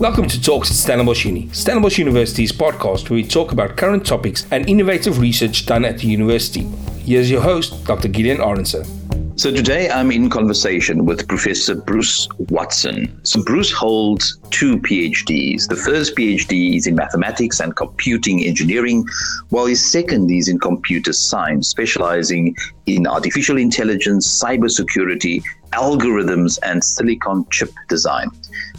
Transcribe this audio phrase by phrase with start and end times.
[0.00, 4.46] Welcome to Talks at Stellenbosch Uni, Stellenbosch University's podcast where we talk about current topics
[4.50, 6.62] and innovative research done at the university.
[7.04, 8.08] Here's your host, Dr.
[8.08, 9.09] Gideon Arendse.
[9.40, 13.18] So today I'm in conversation with Professor Bruce Watson.
[13.24, 15.66] So Bruce holds two PhDs.
[15.66, 19.06] The first PhD is in mathematics and computing engineering,
[19.48, 22.54] while his second is in computer science, specializing
[22.84, 28.28] in artificial intelligence, cybersecurity, algorithms, and silicon chip design.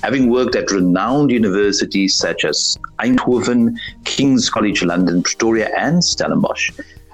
[0.03, 3.75] Having worked at renowned universities such as Eindhoven,
[4.05, 6.69] King's College London, Pretoria, and Stellenbosch,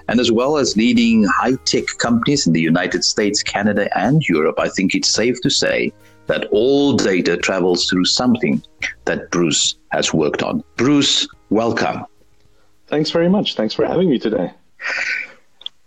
[0.08, 4.58] and as well as leading high tech companies in the United States, Canada, and Europe,
[4.58, 5.92] I think it's safe to say
[6.26, 8.62] that all data travels through something
[9.04, 10.62] that Bruce has worked on.
[10.76, 12.04] Bruce, welcome.
[12.86, 13.54] Thanks very much.
[13.54, 14.52] Thanks for having me today.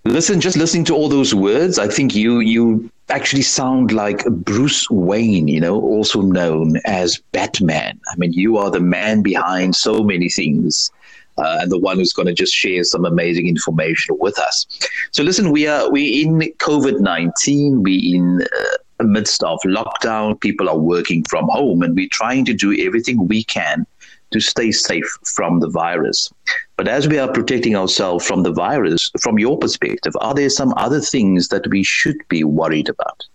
[0.03, 4.89] Listen, just listening to all those words, I think you you actually sound like Bruce
[4.89, 7.99] Wayne, you know, also known as Batman.
[8.11, 10.89] I mean, you are the man behind so many things.
[11.37, 14.65] Uh, and the one who's going to just share some amazing information with us.
[15.11, 17.83] So, listen, we are we in COVID nineteen.
[17.83, 20.39] We in uh, midst of lockdown.
[20.39, 23.85] People are working from home, and we're trying to do everything we can
[24.31, 26.31] to stay safe from the virus.
[26.77, 30.73] But as we are protecting ourselves from the virus, from your perspective, are there some
[30.77, 33.25] other things that we should be worried about?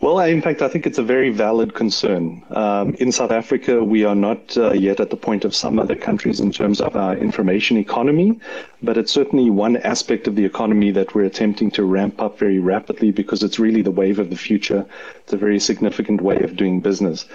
[0.00, 2.42] Well, in fact, I think it's a very valid concern.
[2.48, 5.94] Um, in South Africa, we are not uh, yet at the point of some other
[5.94, 8.40] countries in terms of our information economy,
[8.82, 12.58] but it's certainly one aspect of the economy that we're attempting to ramp up very
[12.58, 14.86] rapidly because it's really the wave of the future.
[15.18, 17.26] It's a very significant way of doing business.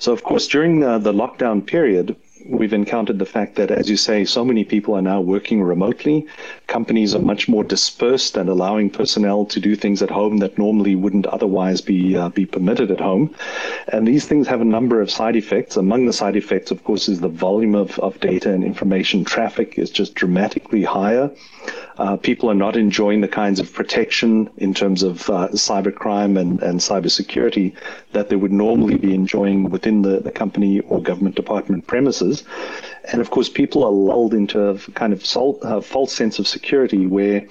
[0.00, 3.96] So, of course, during the, the lockdown period, we've encountered the fact that, as you
[3.96, 6.26] say, so many people are now working remotely.
[6.66, 10.94] Companies are much more dispersed and allowing personnel to do things at home that normally
[10.96, 13.34] wouldn't otherwise be uh, be permitted at home.
[13.88, 15.76] And these things have a number of side effects.
[15.76, 19.78] Among the side effects, of course, is the volume of, of data and information traffic
[19.78, 21.30] is just dramatically higher.
[21.98, 26.62] Uh, people are not enjoying the kinds of protection in terms of uh, cybercrime and,
[26.62, 27.74] and cybersecurity
[28.12, 32.27] that they would normally be enjoying within the, the company or government department premises.
[33.10, 35.22] And of course, people are lulled into a kind of
[35.62, 37.46] uh, false sense of security where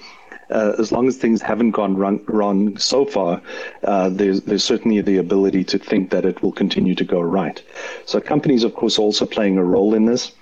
[0.50, 3.42] uh, as long as things haven't gone wrong, wrong so far,
[3.84, 7.62] uh, there's, there's certainly the ability to think that it will continue to go right.
[8.06, 10.32] So companies, of course, also playing a role in this.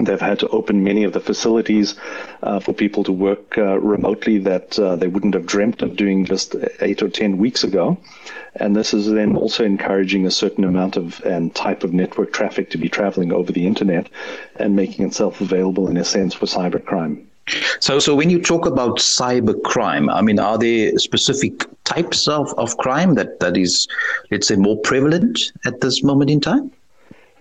[0.00, 1.94] They've had to open many of the facilities
[2.42, 6.24] uh, for people to work uh, remotely that uh, they wouldn't have dreamt of doing
[6.24, 7.96] just eight or ten weeks ago.
[8.56, 12.70] And this is then also encouraging a certain amount of and type of network traffic
[12.70, 14.08] to be traveling over the internet
[14.56, 17.24] and making itself available in a sense for cybercrime.
[17.78, 22.76] So, so when you talk about cybercrime, I mean, are there specific types of, of
[22.78, 23.86] crime that, that is,
[24.30, 26.72] let's say, more prevalent at this moment in time?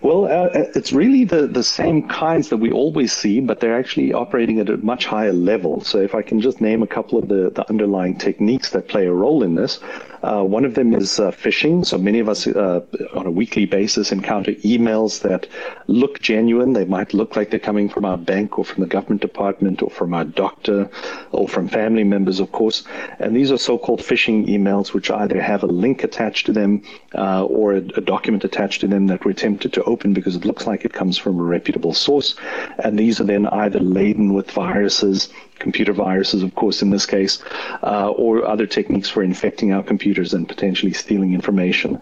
[0.04, 3.80] Well, uh, uh, it's really the, the same kinds that we always see, but they're
[3.80, 5.80] actually operating at a much higher level.
[5.80, 9.08] So, if I can just name a couple of the, the underlying techniques that play
[9.08, 9.80] a role in this,
[10.24, 11.86] uh, one of them is uh, phishing.
[11.86, 12.82] So many of us uh,
[13.14, 15.48] on a weekly basis encounter emails that
[15.88, 16.74] look genuine.
[16.74, 19.90] They might look like they're coming from our bank or from the government department or
[19.90, 20.90] from our doctor
[21.32, 22.84] or from family members, of course.
[23.20, 26.84] And these are so-called phishing emails, which either have a link attached to them
[27.16, 30.46] uh, or a, a document attached to them that we're tempted to open because it
[30.46, 32.36] looks like it comes from a reputable source.
[32.80, 35.30] And these are then either laden with viruses
[35.64, 37.40] computer viruses, of course, in this case,
[37.82, 42.00] uh, or other techniques for infecting our computers and potentially stealing information.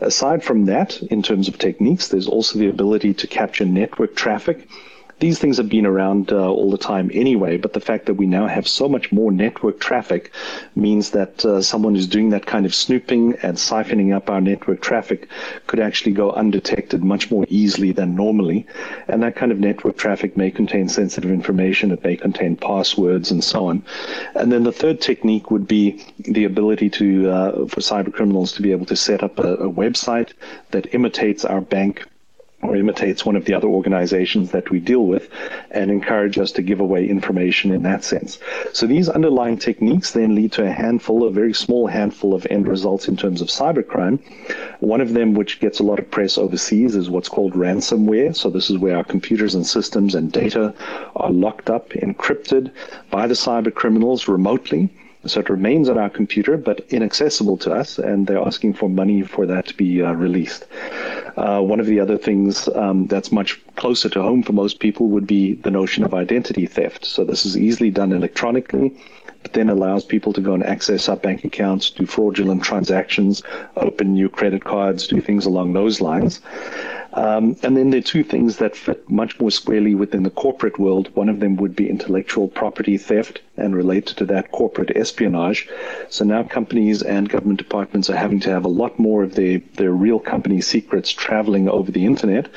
[0.00, 4.68] Aside from that, in terms of techniques, there's also the ability to capture network traffic
[5.20, 8.26] these things have been around uh, all the time anyway, but the fact that we
[8.26, 10.32] now have so much more network traffic
[10.74, 14.80] means that uh, someone who's doing that kind of snooping and siphoning up our network
[14.80, 15.28] traffic
[15.66, 18.66] could actually go undetected much more easily than normally.
[19.08, 23.42] And that kind of network traffic may contain sensitive information, it may contain passwords and
[23.42, 23.84] so on.
[24.34, 28.62] And then the third technique would be the ability to uh, for cyber criminals to
[28.62, 30.32] be able to set up a, a website
[30.72, 32.06] that imitates our bank
[32.64, 35.28] or imitates one of the other organizations that we deal with
[35.70, 38.38] and encourage us to give away information in that sense.
[38.72, 42.66] So these underlying techniques then lead to a handful, a very small handful of end
[42.66, 44.18] results in terms of cybercrime.
[44.80, 48.34] One of them, which gets a lot of press overseas, is what's called ransomware.
[48.34, 50.74] So this is where our computers and systems and data
[51.16, 52.70] are locked up, encrypted
[53.10, 54.88] by the cyber criminals remotely.
[55.26, 59.22] So it remains on our computer, but inaccessible to us, and they're asking for money
[59.22, 60.66] for that to be uh, released.
[61.36, 65.08] Uh, one of the other things um, that's much closer to home for most people
[65.08, 67.04] would be the notion of identity theft.
[67.04, 68.96] So this is easily done electronically,
[69.42, 73.42] but then allows people to go and access our bank accounts, do fraudulent transactions,
[73.76, 76.40] open new credit cards, do things along those lines.
[77.14, 80.80] Um, and then there are two things that fit much more squarely within the corporate
[80.80, 81.14] world.
[81.14, 85.68] One of them would be intellectual property theft and related to that corporate espionage.
[86.08, 89.60] So now companies and government departments are having to have a lot more of their,
[89.74, 92.48] their real company secrets traveling over the internet,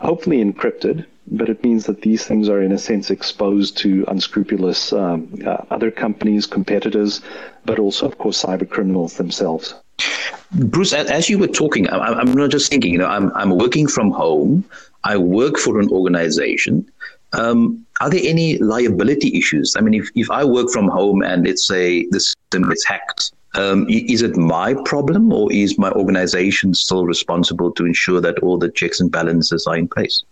[0.00, 4.92] hopefully encrypted, but it means that these things are in a sense exposed to unscrupulous
[4.92, 7.20] um, uh, other companies, competitors,
[7.64, 9.74] but also, of course, cyber criminals themselves.
[10.52, 14.10] Bruce, as you were talking, I'm not just thinking, you know, I'm, I'm working from
[14.10, 14.64] home.
[15.04, 16.90] I work for an organization.
[17.32, 19.76] Um, are there any liability issues?
[19.76, 23.32] I mean, if, if I work from home and let's say the system gets hacked,
[23.54, 28.58] um, is it my problem or is my organization still responsible to ensure that all
[28.58, 30.22] the checks and balances are in place?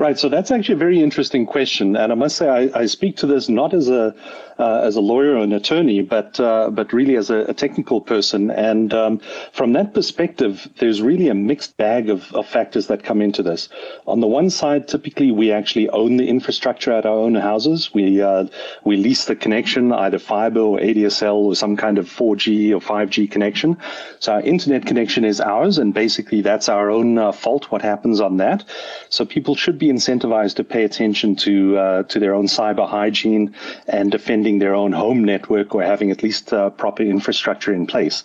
[0.00, 0.18] Right.
[0.18, 3.26] So that's actually a very interesting question, and I must say I, I speak to
[3.26, 4.14] this not as a
[4.60, 8.00] uh, as a lawyer or an attorney, but uh, but really as a, a technical
[8.00, 8.50] person.
[8.50, 9.20] And um,
[9.52, 13.68] from that perspective, there's really a mixed bag of, of factors that come into this.
[14.06, 17.92] On the one side, typically we actually own the infrastructure at our own houses.
[17.94, 18.46] We uh,
[18.84, 23.30] we lease the connection, either fiber or ADSL or some kind of 4G or 5G
[23.30, 23.76] connection.
[24.18, 27.70] So our internet connection is ours, and basically that's our own uh, fault.
[27.70, 28.64] What happens on that?
[29.08, 33.54] So people should be incentivized to pay attention to uh, to their own cyber hygiene
[33.86, 38.24] and defending their own home network or having at least uh, proper infrastructure in place.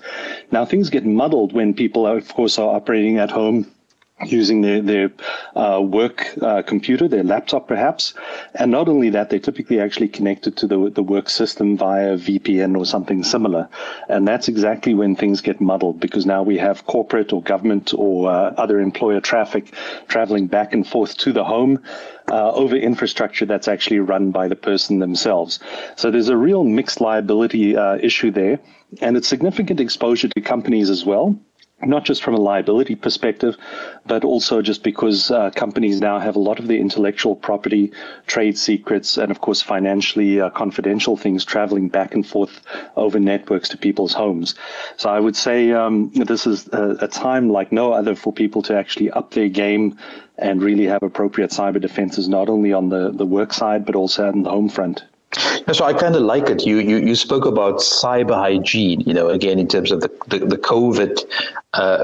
[0.52, 3.72] Now, things get muddled when people, of course, are operating at home
[4.24, 5.12] using their, their
[5.56, 8.14] uh, work uh, computer, their laptop perhaps.
[8.54, 12.78] And not only that, they're typically actually connected to the, the work system via VPN
[12.78, 13.68] or something similar.
[14.08, 18.32] And that's exactly when things get muddled because now we have corporate or government or
[18.32, 19.74] uh, other employer traffic
[20.08, 21.84] traveling back and forth to the home
[22.32, 25.60] uh, over infrastructure that's actually run by the person themselves.
[25.98, 28.60] So there's a real mixed liability uh, issue there,
[29.02, 31.38] and it's significant exposure to companies as well
[31.86, 33.56] not just from a liability perspective,
[34.06, 37.92] but also just because uh, companies now have a lot of their intellectual property,
[38.28, 42.62] trade secrets, and of course financially uh, confidential things traveling back and forth
[42.96, 44.56] over networks to people's homes.
[44.98, 48.62] So I would say um, this is a, a, time like no other for people
[48.64, 49.98] to actually up their game
[50.38, 54.28] and really have appropriate cyber defenses, not only on the, the work side, but also
[54.28, 55.04] on the home front.
[55.74, 56.66] So I kind of like it.
[56.66, 59.02] You, you you spoke about cyber hygiene.
[59.02, 61.20] You know, again in terms of the the, the COVID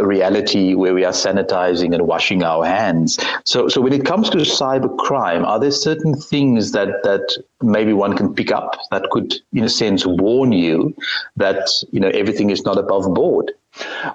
[0.04, 3.18] reality where we are sanitizing and washing our hands.
[3.46, 7.94] So so when it comes to cyber crime, are there certain things that that maybe
[7.94, 10.96] one can pick up that could, in a sense, warn you
[11.36, 13.52] that you know everything is not above board?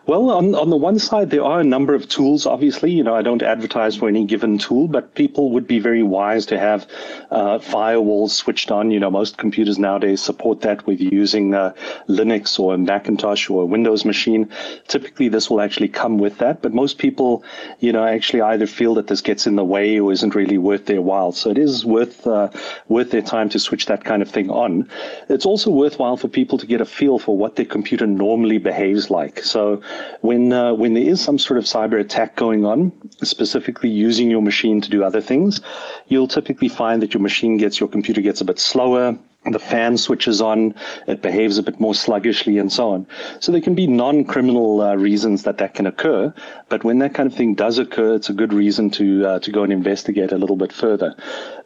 [0.04, 2.44] Well, on, on the one side, there are a number of tools.
[2.44, 6.02] Obviously, you know, I don't advertise for any given tool, but people would be very
[6.02, 6.86] wise to have
[7.30, 8.90] uh, firewalls switched on.
[8.90, 11.72] You know, most computers nowadays support that with using uh,
[12.06, 14.50] Linux or a Macintosh or a Windows machine.
[14.88, 17.44] Typically, this will actually come with that, but most people,
[17.80, 20.86] you know, actually either feel that this gets in the way or isn't really worth
[20.86, 21.32] their while.
[21.32, 22.50] So it is worth uh,
[22.88, 24.88] worth their time to switch that kind of thing on.
[25.28, 29.10] It's also worthwhile for people to get a feel for what their computer normally behaves
[29.10, 29.42] like.
[29.42, 29.80] So
[30.20, 34.42] when uh, when there is some sort of cyber attack going on, specifically using your
[34.42, 35.60] machine to do other things,
[36.08, 39.18] you'll typically find that your machine gets your computer gets a bit slower
[39.52, 40.74] the fan switches on,
[41.06, 43.06] it behaves a bit more sluggishly, and so on.
[43.40, 46.32] So there can be non-criminal uh, reasons that that can occur,
[46.68, 49.50] but when that kind of thing does occur, it's a good reason to uh, to
[49.52, 51.14] go and investigate a little bit further.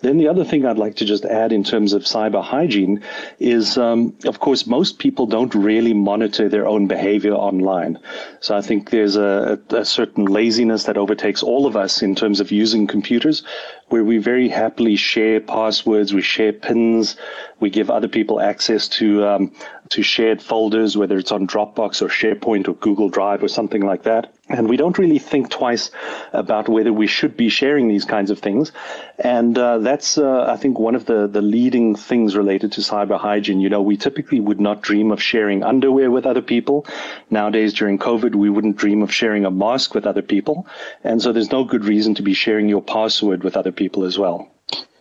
[0.00, 3.02] Then the other thing I'd like to just add in terms of cyber hygiene
[3.38, 7.98] is, um, of course, most people don't really monitor their own behavior online.
[8.40, 12.40] So I think there's a, a certain laziness that overtakes all of us in terms
[12.40, 13.42] of using computers,
[13.90, 17.16] where we very happily share passwords, we share pins,
[17.58, 19.52] we give other people access to um,
[19.90, 24.04] to shared folders, whether it's on Dropbox or SharePoint or Google Drive or something like
[24.04, 24.32] that.
[24.48, 25.90] And we don't really think twice
[26.32, 28.72] about whether we should be sharing these kinds of things.
[29.18, 33.18] And uh, that's, uh, I think, one of the, the leading things related to cyber
[33.18, 33.60] hygiene.
[33.60, 36.86] You know, we typically would not dream of sharing underwear with other people.
[37.28, 40.66] Nowadays, during COVID, we wouldn't dream of sharing a mask with other people.
[41.02, 44.18] And so there's no good reason to be sharing your password with other people as
[44.18, 44.50] well.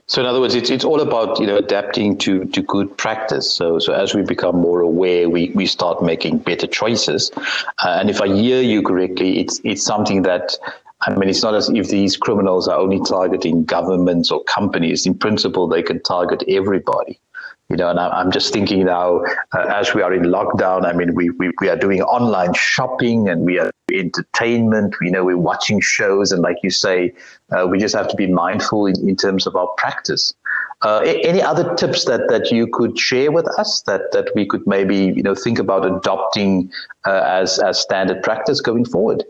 [0.09, 3.49] So in other words, it's it's all about you know adapting to to good practice.
[3.51, 7.31] So so as we become more aware, we we start making better choices.
[7.37, 10.57] Uh, and if I hear you correctly, it's it's something that.
[11.01, 15.05] I mean, it's not as if these criminals are only targeting governments or companies.
[15.05, 17.21] In principle, they can target everybody
[17.69, 19.21] you know, and I'm just thinking now,
[19.55, 23.29] uh, as we are in lockdown, I mean, we, we, we are doing online shopping
[23.29, 26.31] and we are entertainment, we know we're watching shows.
[26.31, 27.13] And like you say,
[27.51, 30.33] uh, we just have to be mindful in, in terms of our practice.
[30.81, 34.65] Uh, any other tips that, that you could share with us that, that we could
[34.65, 36.71] maybe, you know, think about adopting
[37.05, 39.23] uh, as, as standard practice going forward?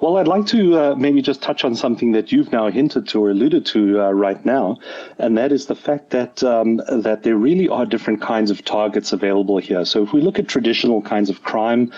[0.00, 3.24] Well, I'd like to uh, maybe just touch on something that you've now hinted to
[3.24, 4.78] or alluded to uh, right now,
[5.18, 9.12] and that is the fact that um, that there really are different kinds of targets
[9.12, 9.84] available here.
[9.84, 11.92] So if we look at traditional kinds of crime,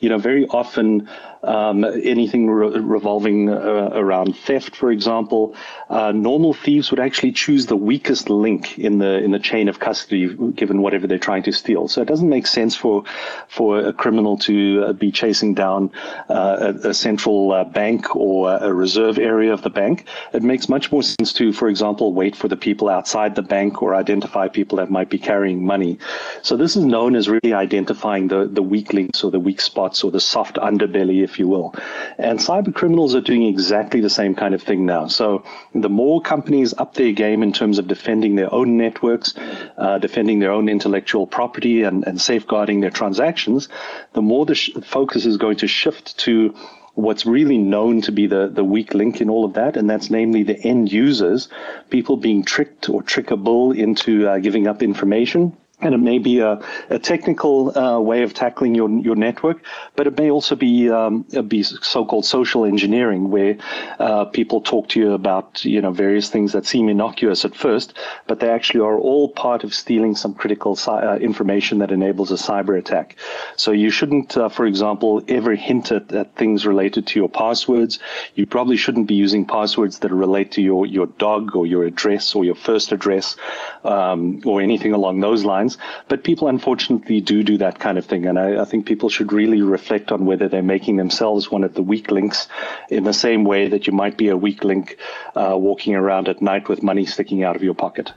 [0.00, 1.08] you know, very often
[1.42, 5.54] um, anything re- revolving uh, around theft, for example,
[5.88, 9.78] uh, normal thieves would actually choose the weakest link in the in the chain of
[9.78, 11.88] custody, given whatever they're trying to steal.
[11.88, 13.04] So it doesn't make sense for
[13.48, 15.90] for a criminal to uh, be chasing down
[16.28, 20.06] uh, a, a, central uh, bank or a reserve area of the bank.
[20.32, 23.82] It makes much more sense to, for example, wait for the people outside the bank
[23.82, 25.98] or identify people that might be carrying money.
[26.42, 30.04] So this is known as really identifying the the weak links or the weak spots
[30.04, 31.74] or the soft underbelly if you will.
[32.18, 35.06] And cyber criminals are doing exactly the same kind of thing now.
[35.06, 35.44] So
[35.74, 39.34] the more companies up their game in terms of defending their own networks,
[39.78, 43.68] uh, defending their own intellectual property, and, and safeguarding their transactions,
[44.12, 46.54] the more the sh- focus is going to shift to
[46.94, 50.10] what's really known to be the, the weak link in all of that, and that's
[50.10, 51.48] namely the end users,
[51.88, 56.60] people being tricked or trickable into uh, giving up information and it may be a,
[56.90, 59.62] a technical uh, way of tackling your your network,
[59.96, 63.56] but it may also be um, be so-called social engineering, where
[63.98, 67.94] uh, people talk to you about you know various things that seem innocuous at first,
[68.26, 72.36] but they actually are all part of stealing some critical uh, information that enables a
[72.36, 73.16] cyber attack.
[73.56, 77.98] So you shouldn't, uh, for example, ever hint at, at things related to your passwords.
[78.34, 82.34] You probably shouldn't be using passwords that relate to your your dog or your address
[82.34, 83.36] or your first address
[83.84, 85.69] um, or anything along those lines
[86.08, 88.26] but people unfortunately do do that kind of thing.
[88.26, 91.74] And I, I, think people should really reflect on whether they're making themselves one of
[91.74, 92.48] the weak links
[92.88, 94.98] in the same way that you might be a weak link
[95.34, 98.12] uh, walking around at night with money sticking out of your pocket.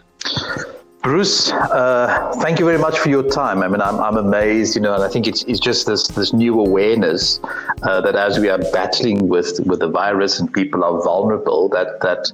[1.03, 3.61] Bruce, uh, thank you very much for your time.
[3.61, 6.31] I mean, I'm, I'm amazed, you know, and I think it's, it's just this, this
[6.31, 7.41] new awareness
[7.81, 11.99] uh, that as we are battling with, with the virus and people are vulnerable, that,
[11.99, 12.31] that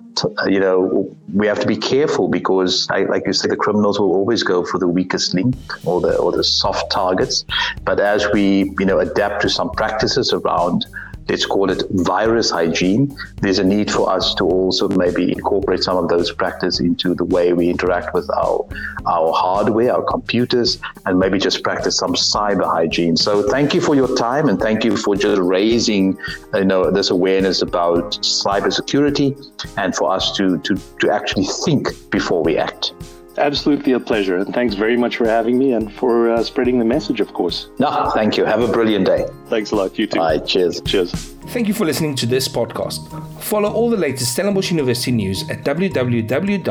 [0.47, 4.13] you know, we have to be careful because, I, like you said, the criminals will
[4.13, 7.45] always go for the weakest link or the, or the soft targets.
[7.85, 10.85] But as we, you know, adapt to some practices around
[11.29, 15.98] let's call it virus hygiene, there's a need for us to also maybe incorporate some
[15.98, 18.67] of those practices into the way we interact with our
[19.05, 23.15] our hardware, our computers, and maybe just practice some cyber hygiene.
[23.15, 26.17] So thank you for your time and thank you for just raising
[26.53, 29.29] you know this awareness about cybersecurity
[29.77, 32.93] and for us to to, to actually think before we act
[33.39, 34.38] absolutely a pleasure.
[34.38, 37.69] And thanks very much for having me and for uh, spreading the message, of course.
[37.79, 38.46] No, thank you.
[38.46, 39.25] Have a brilliant day.
[39.48, 39.98] Thanks a lot.
[39.98, 40.19] You too.
[40.19, 40.39] Bye.
[40.39, 40.81] Cheers.
[40.81, 41.12] Cheers.
[41.50, 43.10] Thank you for listening to this podcast.
[43.41, 46.69] Follow all the latest Stellenbosch University news at www.sun.ac.za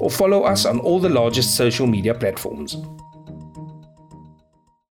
[0.00, 2.76] or follow us on all the largest social media platforms.